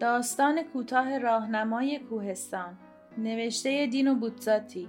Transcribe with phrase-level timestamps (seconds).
[0.00, 2.78] داستان کوتاه راهنمای کوهستان
[3.18, 4.88] نوشته دین و بوتزاتی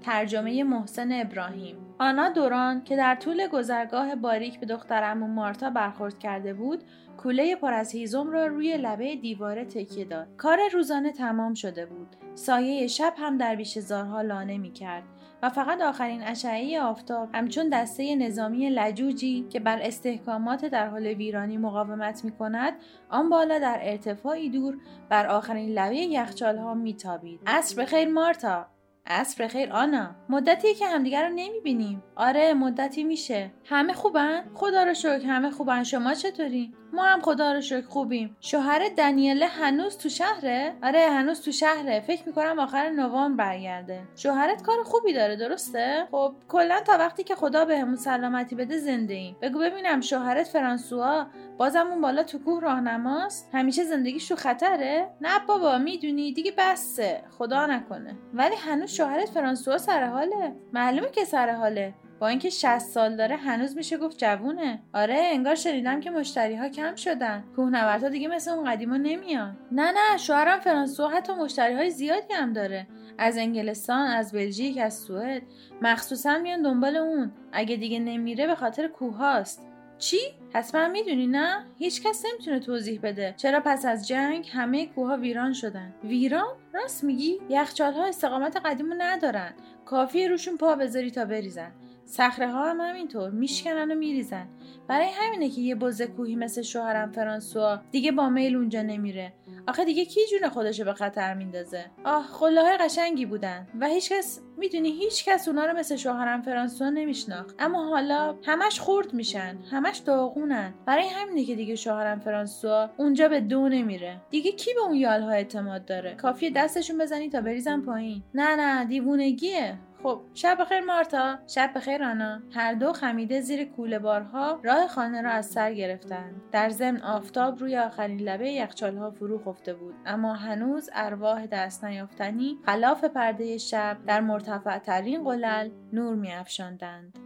[0.00, 1.81] ترجمه محسن ابراهیم.
[1.98, 6.84] آنا دوران که در طول گذرگاه باریک به دخترمو مارتا برخورد کرده بود
[7.16, 10.28] کوله پر از هیزم را روی لبه دیواره تکیه داد.
[10.36, 12.16] کار روزانه تمام شده بود.
[12.34, 15.02] سایه شب هم در بیش زارها لانه می کرد
[15.42, 21.56] و فقط آخرین اشعه آفتاب همچون دسته نظامی لجوجی که بر استحکامات در حال ویرانی
[21.56, 22.72] مقاومت می کند
[23.08, 24.78] آن بالا در ارتفاعی دور
[25.08, 28.66] بر آخرین لبه یخچال ها میتابید عصر بخیر مارتا!
[29.06, 30.14] عصر خیر آنا.
[30.28, 32.02] مدتی که همدیگر رو نمی‌بینیم.
[32.16, 33.50] آره مدتی میشه.
[33.64, 35.82] همه خوبن؟ خدا رو شکر همه خوبن.
[35.82, 38.36] شما چطوری؟ ما هم خدا رو شکر خوبیم.
[38.40, 42.00] شوهر دنیله هنوز تو شهره؟ آره هنوز تو شهره.
[42.00, 44.00] فکر می‌کنم آخر نوامبر برگرده.
[44.16, 49.14] شوهرت کار خوبی داره درسته؟ خب کلا تا وقتی که خدا بهمون سلامتی بده زنده
[49.14, 49.36] ایم.
[49.42, 51.26] بگو ببینم شوهرت فرانسوا
[51.58, 57.22] بازم اون بالا تو کوه راهنماست؟ همیشه زندگیش تو خطره؟ نه بابا می‌دونی دیگه بسه.
[57.38, 58.14] خدا نکنه.
[58.34, 61.94] ولی هنوز شوهرت فرانسوا سر حاله؟ معلومه که سر حاله.
[62.22, 64.82] با اینکه 60 سال داره هنوز میشه گفت جوونه.
[64.94, 67.44] آره انگار شنیدم که مشتری ها کم شدن.
[67.56, 69.56] کوهنوردها دیگه مثل اون قدیما نمیان.
[69.72, 72.86] نه نه شوهرم فرانسوا حتی مشتری های زیادی هم داره.
[73.18, 75.42] از انگلستان از بلژیک از سوئد.
[75.80, 77.32] مخصوصا میان دنبال اون.
[77.52, 79.62] اگه دیگه نمیره به خاطر کوه هاست.
[79.98, 80.20] چی؟
[80.54, 83.34] حتما می‌دونی نه؟ هیچ کس نمی‌تونه توضیح بده.
[83.36, 88.94] چرا پس از جنگ همه کوها ویران شدن؟ ویران؟ راست میگی؟ یخچال ها استقامت قدیمو
[88.98, 89.52] ندارن.
[89.84, 91.72] کافی روشون پا بذاری تا بریزن.
[92.12, 93.30] صخره ها هم همینطور.
[93.30, 94.48] میشکنن و میریزن.
[94.88, 99.32] برای همینه که یه بزه کوهی مثل شوهرم فرانسوا دیگه با میل اونجا نمیره.
[99.68, 103.66] آخه دیگه کی جون خودشو به خطر میندازه؟ آه خلاهای قشنگی بودن.
[103.80, 107.54] و هیچکس می‌دونی هیچکس اونا رو مثل شوهرم فرانسوا نمیشناخت.
[107.58, 109.58] اما حالا همش خورد میشن.
[109.70, 110.74] همش داغونن.
[110.86, 114.20] برای همینه که دیگه شوهرم فرانسوا اونجا به دو نمیره.
[114.30, 118.22] دیگه کی به اون یالها اعتماد داره؟ کافیه دستشون بزنی تا بریزن پایین.
[118.34, 119.78] نه نه دیوونگیه.
[120.02, 121.38] خب شب بخیر مارتا.
[121.46, 122.42] شب بخیر آنا.
[122.54, 126.42] هر دو خمیده زیر کوله بارها راه خانه را از سر گرفتند.
[126.52, 129.94] در ضمن آفتاب روی آخرین لبه یخچالها فرو خفته بود.
[130.06, 137.18] اما هنوز ارواح دست نیافتنی خلال پرده شب در مرتفع ترین قلل نور میافشاندند.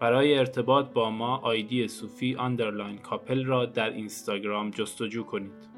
[0.00, 5.77] برای ارتباط با ما آیدی صوفی underline کاپل را در اینستاگرام جستجو کنید.